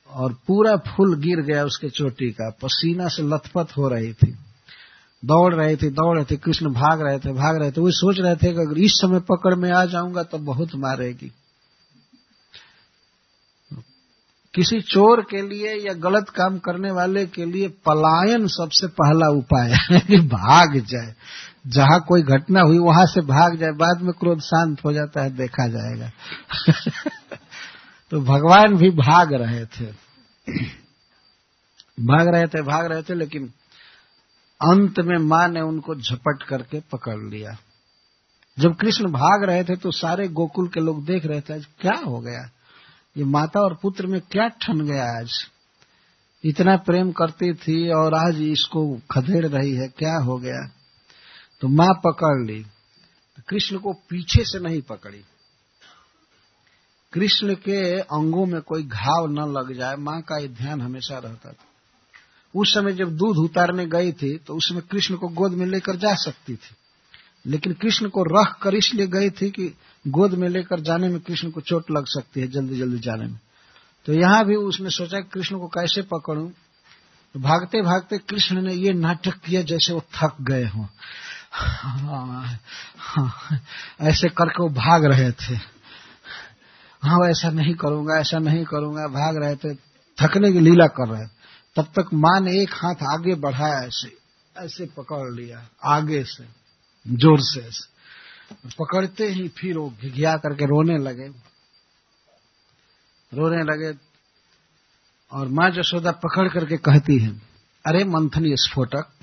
और 0.09 0.33
पूरा 0.33 0.75
फूल 0.75 1.17
गिर 1.21 1.41
गया 1.41 1.65
उसके 1.65 1.89
चोटी 1.89 2.31
का। 2.31 2.49
पसीना 2.49 3.07
से 3.07 3.23
लथपथ 3.23 3.77
हो 3.77 3.87
रही 3.87 4.13
थी। 4.13 4.37
दौड़ 5.25 5.55
रहे 5.55 5.75
थे, 5.75 5.89
दौड़ 5.89 6.15
रहे 6.15 6.25
थे, 6.25 6.37
कृष्ण 6.37 6.69
भाग 6.69 7.01
रहे 7.01 7.19
थे, 7.19 7.33
भाग 7.33 7.61
रहे 7.61 7.71
थे, 7.71 7.81
वो 7.81 7.91
सोच 7.91 8.19
रहे 8.19 8.35
थे 8.35 8.53
कि 8.53 8.61
अगर 8.61 8.77
इस 8.77 8.91
समय 8.91 9.19
पकड़ 9.19 9.55
में 9.55 9.71
आ 9.71 9.85
जाऊँगा 9.85 10.23
तो 10.23 10.37
बहुत 10.37 10.75
मारेगी। 10.75 11.31
किसी 14.55 14.81
चोर 14.81 15.21
के 15.21 15.41
लिए 15.41 15.75
या 15.87 15.93
गलत 15.93 16.29
काम 16.29 16.57
करने 16.57 16.91
वाले 16.91 17.25
के 17.25 17.45
लिए 17.45 17.67
पलायन 17.67 18.47
सबसे 18.47 18.87
पहला 18.87 19.29
उपाय 19.29 19.71
है 19.71 19.99
कि 20.07 20.17
भाग 20.17 20.77
जाए। 20.77 21.15
जहाँ 21.67 22.05
कोई 22.07 22.21
घटना 22.21 22.61
हुई, 22.61 22.77
वहाँ 22.77 23.05
से 23.05 23.21
भाग 23.21 23.55
जाए, 23.55 23.69
बाद 23.69 24.01
में 24.01 24.13
क्रोध 24.13 24.39
शांत 24.39 24.77
हो 24.85 24.93
जाता 24.93 25.23
है, 25.23 25.29
देखा 25.29 25.67
जाएगा। 25.67 26.11
तो 28.11 28.21
भगवान 28.21 28.75
भी 28.75 28.89
भाग 28.89 29.33
रहे 29.33 29.65
थे। 29.65 29.85
भाग 31.99 32.27
रहे 32.27 32.47
थे, 32.47 32.61
भाग 32.61 32.85
रहे 32.85 33.01
थे, 33.01 33.15
लेकिन 33.15 33.53
अंत 34.61 34.99
में 34.99 35.17
माँ 35.17 35.47
ने 35.47 35.61
उनको 35.61 35.95
झपट 35.95 36.43
करके 36.43 36.79
पकड़ 36.79 37.17
लिया। 37.17 37.57
जब 38.59 38.75
कृष्ण 38.75 39.11
भाग 39.11 39.43
रहे 39.43 39.63
थे 39.63 39.75
तो 39.75 39.91
सारे 39.91 40.27
गोकुल 40.27 40.67
के 40.67 40.79
लोग 40.79 41.05
देख 41.05 41.25
रहे 41.25 41.41
थे, 41.41 41.53
आज 41.53 41.65
क्या 41.65 41.95
हो 42.05 42.19
गया? 42.19 42.49
ये 43.17 43.23
माता 43.23 43.59
और 43.59 43.79
पुत्र 43.81 44.07
में 44.07 44.21
क्या 44.21 44.47
ठन 44.47 44.81
गया 44.81 45.19
आज? 45.19 45.31
इतना 46.43 46.77
प्रेम 46.77 47.11
करती 47.11 47.53
थी 47.53 47.91
और 47.91 48.13
आज 48.13 48.41
इसको 48.41 48.99
खदेड़ 49.11 49.45
रही 49.45 49.75
है, 49.75 49.87
क्या 49.87 50.17
हो 50.17 50.37
गया? 50.37 50.69
तो 51.61 51.67
माँ 51.67 52.01
पकड़ 52.05 52.45
ली। 52.45 52.65
कृष्ण 53.49 53.77
को 53.77 53.93
पीछे 53.93 54.43
से 54.43 54.59
नहीं 54.59 54.81
पकड़ी। 54.81 55.21
कृष्ण 57.13 57.55
के 57.55 57.99
अंगों 57.99 58.45
में 58.45 58.61
कोई 58.61 58.83
घाव 58.83 59.27
न 59.29 59.53
लग 59.57 59.73
जाए, 59.73 59.95
माँ 59.95 60.21
का 60.21 60.37
ये 60.37 60.47
ध्यान 60.47 60.81
हमेशा 60.81 61.17
रहता 61.17 61.51
था। 61.51 61.65
उस 62.57 62.73
समय 62.73 62.93
जब 62.93 63.17
दूध 63.17 63.37
उतारने 63.37 63.85
गई 63.85 64.11
थी 64.11 64.37
तो 64.37 64.55
उसमें 64.55 64.81
कृष्ण 64.81 65.15
को 65.15 65.27
गोद 65.27 65.51
में 65.51 65.65
लेकर 65.65 65.95
जा 65.95 66.15
सकती 66.15 66.55
थी। 66.55 66.75
लेकिन 67.45 67.73
कृष्ण 67.73 68.09
को 68.09 68.23
रख 68.23 68.59
कर 68.61 68.75
इसलिए 68.75 69.07
गई 69.07 69.29
थी 69.29 69.49
कि 69.49 69.73
गोद 70.05 70.33
में 70.33 70.49
लेकर 70.49 70.79
जाने 70.79 71.07
में 71.07 71.19
कृष्ण 71.19 71.49
को 71.49 71.61
चोट 71.61 71.91
लग 71.91 72.05
सकती 72.05 72.41
है 72.41 72.47
जल्दी 72.47 72.77
जल्दी 72.77 72.99
जाने 72.99 73.25
में। 73.25 73.39
तो 74.05 74.13
यहाँ 74.13 74.45
भी 74.45 74.55
उसने 74.55 74.89
सोचा 74.89 75.19
कृष्ण 75.19 75.59
को 75.59 75.67
कैसे 75.67 76.01
पकड़ूं। 76.01 76.49
तो 77.35 77.39
भागते 77.39 77.81
भागते 77.81 78.17
कृष्ण 78.17 78.61
ने 78.61 78.73
ये 78.73 78.93
नाटक 78.93 79.37
किया 79.37 79.61
जैसे 79.61 79.93
वो 79.93 80.03
थक 80.15 80.35
गए 80.41 80.65
हों। 80.65 80.87
हाँ, 81.53 82.59
ऐसे 84.01 84.29
करके 84.29 84.63
वो 84.63 84.69
भाग 84.69 85.05
रहे 85.05 85.31
थे। 85.31 85.55
हाँ 87.03 87.29
ऐसा 87.29 87.49
नहीं 87.49 87.75
करूँगा 87.75 88.19
ऐसा 88.19 88.39
नहीं 88.39 88.65
करूँगा 88.65 89.07
भाग 89.07 89.43
रहे 89.43 89.55
थे 89.55 89.75
थकने 90.17 90.51
की 90.51 90.59
लीला 90.59 90.87
कर 90.87 91.07
रहे 91.07 91.25
तब 91.77 91.91
तक 91.95 92.09
माँ 92.13 92.39
ने 92.41 92.61
एक 92.61 92.73
हाथ 92.73 93.03
आगे 93.11 93.35
बढ़ाया 93.35 93.81
ऐसे 93.81 94.15
ऐसे 94.55 94.85
पकड़ 94.97 95.33
लिया, 95.33 95.59
आगे 95.85 96.23
से, 96.23 96.43
ज़ोर 97.05 97.39
से 97.41 97.59
ऐसे। 97.59 98.75
पकड़ते 98.79 99.27
ही 99.27 99.47
फिर 99.47 99.77
वो 99.77 99.89
घिघिया 100.01 100.35
करके 100.37 100.65
रोने 100.65 100.97
लगे। 100.97 101.27
रोने 103.31 103.63
लगे 103.63 103.91
और 105.31 105.47
माँ 105.49 105.69
जशोदा 105.71 106.11
पकड़ 106.17 106.47
करके 106.49 106.77
कहती 106.77 107.17
है, 107.19 107.29
अरे 107.85 108.03
मंथनी 108.05 108.55
स्फोटक 108.57 109.13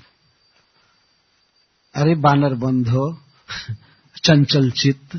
अरे 1.95 2.15
बानर 2.15 2.53
बंधो, 2.53 3.03
चंचल 4.15 4.69
चित्त, 4.71 5.15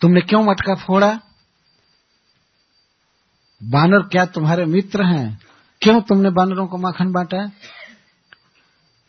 तुमने 0.00 0.20
क्यों 0.20 0.42
मटका 0.44 0.74
फोड़ा? 0.76 1.10
बानर 3.62 4.02
क्या 4.02 4.24
तुम्हारे 4.24 4.64
मित्र 4.64 5.04
हैं? 5.04 5.40
क्यों 5.82 6.00
तुमने 6.00 6.30
बानरों 6.30 6.66
को 6.66 6.76
माखन 6.76 7.12
बांटा 7.12 7.50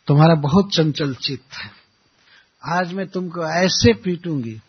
तुम्हारा 0.06 0.34
बहुत 0.34 0.74
चंचल 0.74 1.14
चित्त 1.14 1.54
है। 1.54 1.70
आज 2.78 2.92
मैं 2.92 3.06
तुमको 3.06 3.46
ऐसे 3.46 3.92
पीटूँगी 3.94 4.60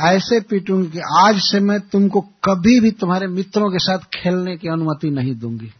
ऐसे 0.00 0.40
पीटूँगी 0.40 0.90
कि 0.90 1.00
आज 1.18 1.38
से 1.38 1.60
मैं 1.60 1.80
तुमको 1.80 2.20
कभी 2.20 2.80
भी 2.80 2.90
तुम्हारे 2.90 3.26
मित्रों 3.26 3.70
के 3.70 3.78
साथ 3.78 3.98
खेलने 3.98 4.56
की 4.56 4.68
अनुमति 4.68 5.10
नहीं 5.10 5.34
दूँगी। 5.34 5.72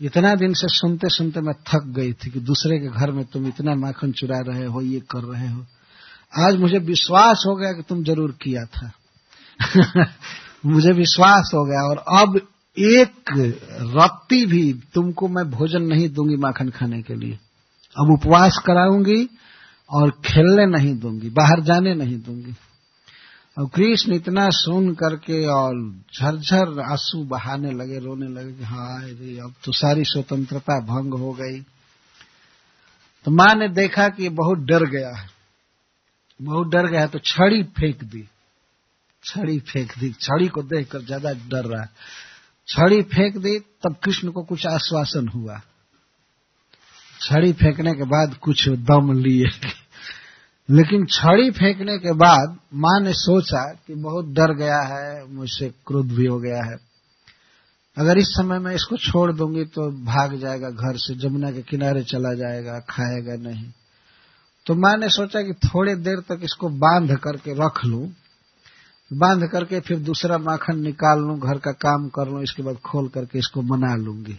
इतना 0.00 0.34
दिन 0.34 0.52
से 0.52 0.68
सुनते 0.68 1.08
सुनते 1.08 1.40
मैं 1.40 1.54
थक 1.54 1.84
गई 1.86 2.12
थी 2.12 2.30
कि 2.30 2.40
दूसरे 2.40 2.78
के 2.78 2.88
घर 2.88 3.10
में 3.10 3.24
तुम 3.24 3.46
इतना 3.46 3.74
माखन 3.74 4.12
चुरा 4.12 4.40
रहे 4.40 4.64
हो, 4.64 4.80
ये 4.80 5.00
कर 5.00 5.22
रहे 5.22 5.48
हो। 5.48 5.66
आज 6.38 6.56
मुझे 6.56 6.78
विश्वास 6.78 7.44
हो 7.46 7.56
गया 7.56 7.72
कि 7.72 7.82
तुम 7.82 8.04
ज़रूर 8.04 8.30
किया 8.30 8.64
था। 8.64 8.92
मुझे 10.66 10.92
विश्वास 10.92 11.50
हो 11.54 11.64
गया 11.64 11.82
और 11.82 12.22
अब 12.22 12.36
एक 12.78 13.12
रत्ती 13.96 14.46
भी 14.46 14.80
तुमको 14.94 15.28
मैं 15.28 15.50
भोजन 15.50 15.82
नहीं 15.82 16.08
दूँगी 16.08 16.36
माखन 16.36 16.68
खाने 16.68 17.02
के 17.02 17.14
लिए। 17.14 17.38
अब 17.96 18.10
उपवास 18.10 18.62
कराऊँगी 18.66 19.28
और 19.90 20.10
खेलने 20.10 20.66
नहीं 20.66 20.98
दूँगी, 20.98 21.30
बाहर 21.30 21.60
जाने 21.60 21.94
नहीं 21.94 22.18
दूँगी। 22.20 22.54
और 23.58 23.66
कृष्ण 23.74 24.12
इतना 24.12 24.48
सुन 24.50 24.94
करके 24.94 25.46
और 25.46 25.90
झरझर 25.90 26.80
आँसू 26.80 27.24
बहाने 27.24 27.70
लगे, 27.72 27.98
रोने 27.98 28.26
लगे 28.26 28.52
कि 28.52 28.64
हाय 28.64 29.10
रे, 29.10 29.38
अब 29.38 29.54
तो 29.64 29.72
सारी 29.72 30.04
स्वतंत्रता 30.04 30.80
भंग 30.80 31.14
हो 31.14 31.32
गई। 31.32 31.60
तो 33.24 33.30
माँ 33.30 33.54
ने 33.54 33.68
देखा 33.68 34.08
कि 34.08 34.28
बहुत 34.28 34.58
डर 34.58 34.84
गया 34.84 35.16
है। 35.16 35.28
बहुत 36.42 36.68
डर 36.68 36.86
गया 36.86 37.06
तो 37.06 37.18
छड़ी 37.18 37.62
फेंक 37.62 38.04
दी। 38.04 38.28
छड़ी 39.26 39.58
फेंक 39.58 39.92
दी। 39.98 40.12
छड़ी 40.20 40.48
को 40.48 40.62
देखकर 40.62 41.00
ज़्यादा 41.00 41.32
डर 41.32 41.64
रहा 41.64 41.84
छड़ी 42.68 43.02
फेंक 43.02 43.36
दी, 43.36 43.58
तब 43.58 43.96
कृष्ण 44.04 44.30
को 44.30 44.42
कुछ 44.42 44.66
आश्वासन 44.66 45.28
हुआ। 45.28 45.60
छड़ी 47.20 47.52
फेंकने 47.52 47.92
के 47.92 48.04
बाद 48.04 48.34
कुछ 48.34 48.68
दम 48.68 49.12
लिए। 49.12 49.44
लेकिन 50.70 51.06
छड़ी 51.06 51.50
फेंकने 51.50 51.98
के 51.98 52.12
बाद 52.12 52.58
माँ 52.74 53.00
ने 53.00 53.12
सोचा 53.12 53.62
कि 53.86 53.94
बहुत 53.94 54.26
डर 54.26 54.54
गया 54.54 54.80
है, 54.80 55.26
मुझसे 55.28 55.68
क्रोध 55.86 56.06
भी 56.06 56.26
हो 56.26 56.38
गया 56.38 56.64
है। 56.64 56.76
अगर 57.96 58.18
इस 58.18 58.26
समय 58.26 58.58
मैं 58.58 58.74
इसको 58.74 58.96
छोड़ 58.96 59.32
दूँगी 59.32 59.64
तो 59.64 59.90
भाग 60.04 60.36
जाएगा 60.36 60.70
घर 60.70 60.96
से, 60.96 61.14
जमुना 61.14 61.50
के 61.50 61.62
किनारे 61.62 62.02
चला 62.02 62.34
जाएगा, 62.34 62.78
खाएगा 62.80 63.36
नहीं। 63.50 63.70
तो 64.66 64.74
माँ 64.74 64.96
ने 64.96 65.08
सोचा 65.08 65.42
कि 65.42 65.52
थोड़ी 65.52 65.94
देर 65.94 66.20
तक 66.20 66.40
इसको 66.44 66.68
बाँध 66.68 67.16
करके 67.16 67.54
रख 67.66 67.84
लूँ। 67.84 68.06
बाँध 69.12 69.48
करके 69.52 69.80
फिर 69.80 69.98
दूसरा 69.98 70.38
माखन 70.38 70.80
निकाल 70.80 71.18
लूँ, 71.18 71.38
घर 71.40 71.58
का 71.58 71.72
काम 71.72 72.08
कर 72.08 72.28
लूँ, 72.28 72.42
इसके 72.42 72.62
बाद 72.62 72.76
खोल 72.76 73.08
करके 73.08 73.38
इसको 73.38 73.62
मना 73.62 73.96
लूँगी। 73.96 74.38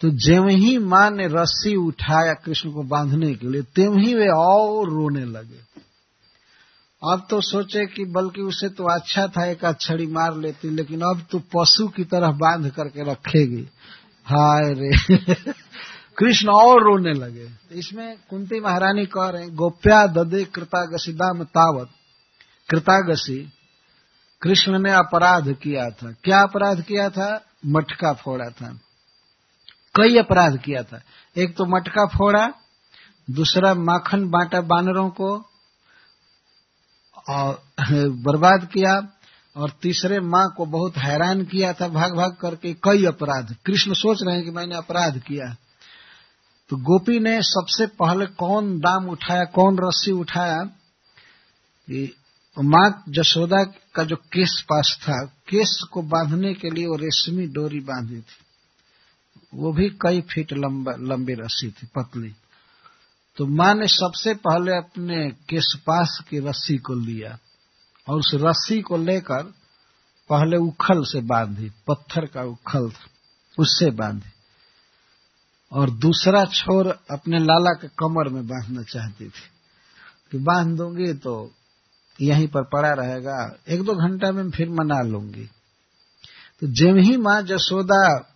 तो 0.00 0.10
जेव 0.10 0.48
ही 0.48 0.78
माँ 0.78 1.10
ने 1.10 1.26
रस्सी 1.26 1.76
उठाया 1.76 2.34
कृष्ण 2.34 2.70
को 2.70 2.82
बांधने 2.82 3.34
के 3.34 3.48
लिए, 3.48 3.62
तेव 3.62 3.96
ही 3.96 4.14
वे 4.14 4.28
और 4.28 4.90
रोने 4.90 5.24
लगे। 5.24 5.66
अब 7.12 7.26
तो 7.30 7.40
सोचे 7.40 7.86
कि 7.86 8.04
बल्कि 8.04 8.40
उसे 8.40 8.68
तो 8.68 8.84
अच्छा 8.84 9.26
था, 9.26 9.46
एक 9.46 9.76
छड़ी 9.80 10.06
मार 10.06 10.36
लेती, 10.36 10.70
लेकिन 10.70 11.00
अब 11.00 11.26
तो 11.30 11.38
पशु 11.38 11.88
की 11.88 12.04
तरह 12.04 12.30
बाँध 12.30 12.70
करके 12.70 13.12
रखेगी। 13.12 13.68
हाय 14.24 14.74
रे। 14.74 15.16
कृष्ण 16.18 16.48
और 16.48 16.84
रोने 16.84 17.12
लगे। 17.12 17.50
इसमें 17.72 18.16
कुंती 18.30 18.60
महारानी 18.60 19.06
कह 19.06 19.28
रहे 19.28 19.48
गोप्या 19.48 20.06
ददे 20.06 20.44
कृतागसिदाम 20.44 21.44
तावत। 21.44 21.88
कृतागसी। 22.70 23.52
कृष्ण 24.42 24.78
ने 24.78 24.90
अपराध 24.92 25.52
किया 25.52 25.90
था। 25.90 26.12
क्या 26.24 26.42
अपराध 26.42 26.82
किया 26.82 27.10
था? 27.10 27.44
मटका 27.66 28.12
फोड़ा 28.12 28.50
था। 28.50 28.80
कई 29.94 30.18
अपराध 30.18 30.58
किया 30.58 30.82
था। 30.82 31.02
एक 31.36 31.56
तो 31.56 31.64
मटका 31.64 32.06
फोड़ा, 32.06 32.52
दूसरा 33.30 33.74
माखन 33.74 34.28
बांटा 34.28 34.60
बानरों 34.60 35.10
को, 35.10 35.46
और 37.28 37.62
बर्बाद 38.08 38.68
किया, 38.72 39.08
और 39.56 39.70
तीसरे 39.70 40.20
माँ 40.20 40.54
को 40.56 40.66
बहुत 40.66 40.96
हैरान 40.96 41.44
किया 41.44 41.72
था, 41.72 41.88
भाग 41.88 42.16
भाग 42.16 42.36
करके 42.40 42.74
कई 42.74 43.04
अपराध। 43.04 43.56
कृष्ण 43.66 43.92
सोच 43.92 44.18
रहे 44.22 44.34
हैं 44.36 44.44
कि 44.44 44.50
मैंने 44.50 44.74
अपराध 44.74 45.18
किया। 45.18 45.56
तो 46.68 46.76
गोपी 46.76 47.20
ने 47.20 47.42
सबसे 47.42 47.86
पहले 47.86 48.26
कौन 48.26 48.78
दाम 48.78 49.08
उठाया, 49.08 49.44
कौन 49.44 49.78
रस्सी 49.78 50.10
उठाया 50.10 50.58
माँ 52.62 53.04
जशोदा 53.08 53.64
का 53.64 54.04
जो 54.04 54.16
केस 54.16 54.64
पास 54.68 54.98
था, 55.02 55.24
केस 55.24 55.88
को 55.92 56.02
बांधने 56.02 56.54
के 56.54 56.70
लिए 56.70 56.86
वो 56.86 56.96
रेशमी 56.96 57.46
डोरी 57.46 57.80
बांधी 57.80 58.20
थी। 58.20 58.46
वो 59.54 59.72
भी 59.72 59.90
कई 59.90 60.20
फीट 60.20 60.52
लंबा 60.52 61.42
रस्सी 61.44 61.70
थी, 61.70 61.86
पतली। 61.86 62.34
तो 63.36 63.46
माँ 63.46 63.74
ने 63.74 63.88
सबसे 63.88 64.34
पहले 64.34 64.76
अपने 64.76 65.30
केसपास 65.30 66.24
की 66.30 66.38
रस्सी 66.38 66.78
को 66.78 66.94
लिया 66.94 67.38
और 68.08 68.18
उस 68.18 68.30
रस्सी 68.34 68.82
को 68.82 68.96
लेकर 68.96 69.42
पहले 70.28 70.56
उखल 70.56 71.04
से 71.04 71.20
बांधी, 71.20 71.70
पत्थर 71.86 72.26
का 72.26 72.42
उखल 72.42 72.90
था, 72.90 73.10
उससे 73.58 73.90
बांधी। 73.90 74.32
और 75.72 75.90
दूसरा 75.90 76.44
छोर 76.44 76.86
अपने 77.10 77.38
लाला 77.38 77.70
के 77.70 77.88
कमर 77.88 78.28
में 78.28 78.46
बांधना 78.46 78.82
चाहती 78.82 79.24
थी 79.24 79.48
कि 80.30 80.38
बाँध 80.38 80.76
दूँगी 80.76 81.14
तो 81.14 81.52
यहीं 82.20 82.48
पर 82.48 82.62
पड़ा 82.62 82.92
रहेगा। 82.92 83.56
एक 83.68 83.82
दो 83.82 83.94
घंटा 83.94 84.32
में 84.32 84.50
फिर 84.50 84.68
मना 84.70 85.02
लूँगी। 85.02 85.50
तो 86.60 86.66
जब 86.66 86.96
ही 86.98 87.16
माँ 87.16 87.42
जसोदा 87.42 88.32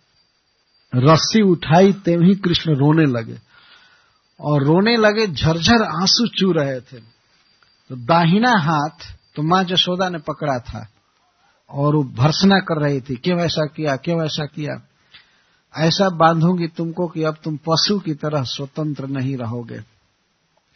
रस्सी 0.95 1.41
उठाई, 1.41 1.93
तेम 1.93 2.23
ही 2.23 2.35
कृष्ण 2.35 2.75
रोने 2.75 3.05
लगे। 3.05 3.37
और 4.39 4.63
रोने 4.63 4.97
लगे, 4.97 5.27
झरझर 5.27 5.81
आँसू 5.83 6.27
चू 6.27 6.51
रहे 6.51 6.81
थे। 6.81 6.97
तो 7.89 7.95
दाहिना 7.95 8.57
हाथ 8.57 9.15
तो 9.35 9.41
माँ 9.41 9.63
जसोदा 9.63 10.09
ने 10.09 10.17
पकड़ा 10.17 10.59
था 10.59 10.87
और 11.69 11.95
वो 11.95 12.03
भर्सना 12.03 12.59
कर 12.59 12.81
रही 12.81 13.01
थी। 13.01 13.15
क्यों 13.15 13.39
ऐसा 13.39 13.65
किया, 13.65 13.95
क्यों 13.95 14.25
ऐसा 14.25 14.45
किया? 14.45 14.87
ऐसा 15.77 16.09
बांधूँगी 16.09 16.67
तुमको 16.67 17.07
कि 17.07 17.23
अब 17.23 17.37
तुम 17.43 17.57
पशु 17.57 17.99
की 17.99 18.13
तरह 18.13 18.43
स्वतंत्र 18.43 19.07
नहीं 19.07 19.37
रहोगे। 19.37 19.90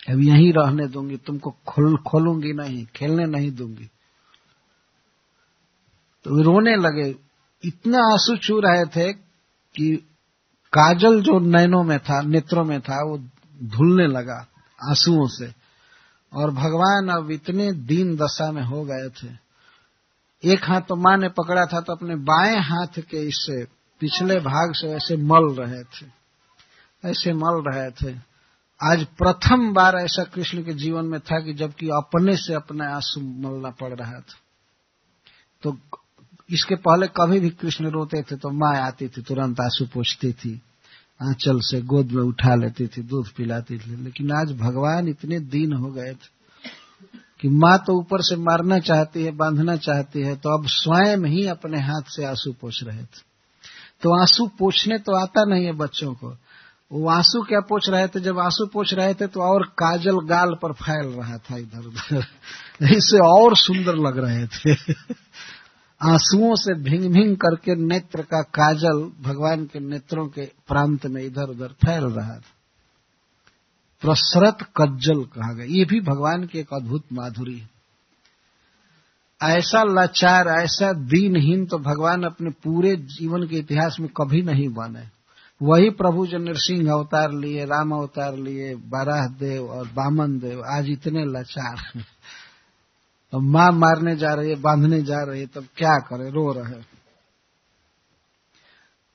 अब 0.10 0.20
यहीं 0.22 0.54
रहने 0.54 0.88
दूँगी, 0.88 1.18
तुमको 1.18 1.56
खोल, 1.68 1.98
खोलूँगी 1.98 2.54
नहीं, 2.54 2.86
खेलने 2.86 3.26
नहीं 3.26 3.52
दूँगी। 3.52 3.90
तो 6.24 6.42
रोने 6.42 6.76
लगे। 6.76 7.16
इतना 7.66 7.98
आँसू 7.98 8.38
छू 8.38 8.60
रहे 8.60 8.86
थे 8.86 9.14
कि 9.76 9.96
काजल 10.74 11.22
जो 11.22 11.40
नैनों 11.40 11.84
में 11.84 12.00
था, 12.00 12.22
नेत्रों 12.22 12.66
में 12.66 12.82
था, 12.82 13.04
वो 13.04 13.18
धुलने 13.64 14.08
लगा 14.08 14.48
आंसुओं 14.90 15.28
से। 15.28 15.54
और 16.34 16.52
भगवान 16.52 17.10
अब 17.10 17.32
इतने 17.32 17.72
दीन 17.72 18.16
दशा 18.16 18.52
में 18.52 18.64
हो 18.64 18.84
गए 18.84 19.10
थे। 19.10 19.46
एक 20.54 20.64
हाथ 20.64 20.82
तो 20.82 20.96
माँ 20.96 21.18
ने 21.18 21.30
पकड़ा 21.30 21.66
था 21.66 21.82
तो 21.82 21.94
अपने 21.94 22.16
बाएँ 22.16 22.60
हाथ 22.60 23.00
के 23.00 23.18
इससे 23.18 23.66
पिछले 24.00 24.36
भाग 24.36 24.74
से 24.76 24.88
ऐसे 24.88 25.18
मल 25.18 25.54
रहे 25.54 25.84
थे। 25.84 26.06
ऐसे 27.10 27.34
मल 27.34 27.64
रहे 27.68 27.92
थे। 27.92 28.35
आज 28.82 29.04
प्रथम 29.18 29.74
बार 29.74 29.96
ऐसा 29.96 30.24
कृष्ण 30.24 30.64
के 30.64 30.74
जीवन 30.74 31.06
में 31.06 31.20
था 31.20 31.40
कि 31.40 31.54
जबकि 31.54 31.88
अपने 31.88 32.36
से 32.38 32.54
अपने 32.54 32.86
आँसू 32.86 33.22
मलना 33.22 33.70
पड़ 33.72 33.94
रहा 33.94 34.20
था। 34.20 34.40
तो 35.64 35.78
इसके 36.50 36.76
पहले 36.76 37.08
कभी 37.08 37.40
भी 37.40 37.50
कृष्ण 37.52 37.90
रोते 37.90 38.22
थे 38.22 38.36
तो 38.36 38.50
माँ 38.50 38.76
आती 38.78 39.08
थी, 39.08 39.22
तुरंत 39.22 39.62
आँसू 39.62 39.86
पोछती 39.86 40.32
थी, 40.34 40.54
आंचल 41.20 41.60
से 41.62 41.82
गोद 41.82 42.12
में 42.12 42.22
उठा 42.24 42.56
लेती 42.56 42.88
थी, 42.88 43.02
दूध 43.02 43.32
पिलाती 43.34 43.78
थी। 43.78 43.96
लेकिन 44.04 44.32
आज 44.32 44.52
भगवान 44.58 45.08
इतने 45.08 45.40
दीन 45.40 45.74
हो 45.74 45.92
गए 45.92 46.14
थे 46.14 46.34
कि 47.42 47.50
माँ 47.50 47.78
तो 47.78 47.98
ऊपर 48.00 48.22
से 48.22 48.36
मारना 48.36 48.80
चाहती 48.80 49.24
है, 49.24 49.32
बांधना 49.32 49.76
चाहती 49.78 50.22
है 50.22 50.36
तो 50.36 50.58
अब 50.58 50.68
स्वयं 50.68 51.26
ही 51.28 51.48
अपने 51.48 51.80
हाथ 51.82 52.12
से 52.12 52.26
आँसू 52.26 52.54
पोछ 52.62 52.84
रहे 52.84 53.04
थे। 53.04 53.24
तो 54.02 54.22
आँसू 54.22 54.48
पोछने 54.60 54.98
तो 55.00 55.16
आता 55.16 55.44
नहीं 55.46 55.66
है 55.66 55.72
बच्चों 55.74 56.14
को 56.14 56.36
वो 56.92 57.10
आँसू 57.10 57.42
क्या 57.42 57.60
पोछ 57.60 57.90
रहे 57.90 58.08
थे? 58.08 58.20
जब 58.20 58.40
आँसू 58.40 58.66
पोछ 58.66 58.94
रहे 58.94 59.14
थे 59.14 59.28
तो 59.28 59.42
और 59.42 59.64
काजल 59.66 60.20
गाल 60.20 60.56
पर 60.62 60.74
फैल 60.74 61.08
रहा 61.08 61.38
था 61.38 61.58
इधर 61.58 61.88
उधर। 61.88 62.18
इससे 62.96 63.18
और 63.18 63.58
सुंदर 63.58 63.96
लग 63.96 64.18
रहे 64.18 64.48
थे। 64.48 64.94
आंसुओं 66.04 66.56
से 66.56 66.74
भिंग 66.74 67.14
भिंग 67.14 67.38
करके 67.38 67.76
नेत्र 67.76 68.22
का 68.22 68.42
काजल 68.42 69.12
भगवान 69.22 69.66
के 69.66 69.80
नेत्रों 69.80 70.28
के 70.28 70.42
प्रांत 70.42 71.06
में 71.06 71.24
इधर 71.24 71.44
उधर 71.44 71.68
फैल 71.68 72.04
रहा 72.04 72.36
था। 72.36 72.42
प्रसरत 74.02 74.58
कज्जल 74.82 75.24
कहा 75.24 75.54
गया। 75.54 75.66
ये 75.66 75.86
भी 75.86 76.00
भगवान 76.00 76.46
की 76.46 76.60
एक 76.60 76.68
अद्भुत 76.74 77.04
माधुरी 77.14 77.60
है। 77.60 77.70
ऐसा 79.44 79.84
लाचार, 79.84 80.48
ऐसा 80.48 80.94
दीनहीन 80.94 81.66
तो 81.66 81.78
भगवान 81.78 82.24
अपने 82.24 82.50
पूरे 82.50 82.96
जीवन 82.96 83.48
के 83.48 83.56
इतिहास 83.56 83.98
में 84.00 84.10
कभी 84.10 84.42
नहीं 84.42 84.70
बने। 84.70 85.15
वही 85.62 85.90
प्रभु 85.90 86.28
जो 86.28 86.38
नरसिंह 86.38 86.92
अवतार 86.92 87.32
लिए, 87.32 87.66
राम 87.66 87.92
अवतार 87.92 88.36
लिए 88.38 88.76
बाराह 88.76 89.28
देव 89.28 89.70
और 89.70 89.88
बामन 89.88 90.40
देव 90.40 90.64
आज 90.66 90.90
इतने 90.90 91.26
लाचार 91.26 92.04
अब 93.34 93.42
माँ 93.42 93.72
मारने 93.72 94.16
जा 94.16 94.34
रही 94.34 94.50
है, 94.50 94.56
बांधने 94.56 95.02
जा 95.02 95.24
रही 95.24 95.40
है, 95.40 95.48
तब 95.48 95.68
क्या 95.78 95.98
करे? 96.00 96.30
रो 96.30 96.52
रहे 96.54 96.96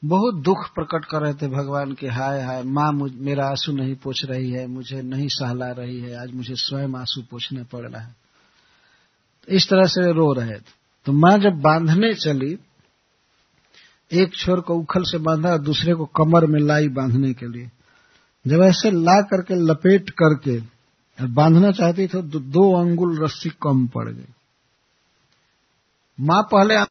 बहुत 0.05 0.35
दुख 0.35 0.74
प्रकट 0.74 1.05
कर 1.05 1.20
रहे 1.22 1.35
थे 1.35 1.48
भगवान 1.48 1.92
के, 1.92 2.09
हाय 2.09 2.42
हाय, 2.42 2.62
माँ 2.62 2.92
मेरा 3.14 3.46
आँसू 3.46 3.72
नहीं 3.72 3.94
पोछ 3.94 4.24
रही 4.24 4.50
है, 4.50 4.66
मुझे 4.66 5.03
नहीं 5.03 5.29
सहला 5.29 5.70
रही 5.70 6.00
है, 6.00 6.22
आज 6.22 6.31
मुझे 6.35 6.55
स्वयं 6.57 6.88
आँसू 6.88 7.22
पोछने 7.22 7.62
पड़ 7.62 7.90
रहा 7.90 8.03
है। 8.03 8.16
तो 9.46 9.53
इस 9.53 9.64
तरह 9.64 9.85
से 9.85 10.12
रो 10.12 10.33
रहे 10.33 10.59
थे। 10.59 10.81
तो 11.05 11.12
माँ 11.12 11.38
जब 11.38 11.61
बांधने 11.61 12.14
चली 12.14 12.59
एक 14.12 14.34
छोर 14.34 14.60
को 14.60 14.74
उखल 14.74 15.02
से 15.02 15.18
बांधा 15.18 15.50
और 15.50 15.58
दूसरे 15.58 15.94
को 15.94 16.04
कमर 16.04 16.46
में 16.46 16.60
लाई 16.60 16.88
बांधने 16.88 17.32
के 17.32 17.46
लिए। 17.46 17.70
जब 18.46 18.62
ऐसे 18.62 18.90
ला 18.90 19.20
करके, 19.22 19.54
लपेट 19.54 20.10
करके, 20.10 20.60
बांधना 21.26 21.70
चाहती 21.70 22.02
थी 22.02 22.06
तो 22.06 22.40
दो 22.40 22.72
अंगुल 22.80 23.24
रस्सी 23.24 23.50
कम 23.62 23.86
पड़ 23.86 24.08
गई। 24.08 24.32
माँ 26.20 26.42
पहले 26.42 26.74